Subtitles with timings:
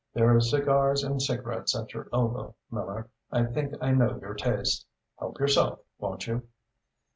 [0.15, 2.55] There are cigars and cigarettes at your elbow.
[2.71, 4.87] Miller, I think I know your taste.
[5.19, 6.41] Help yourself, won't you?"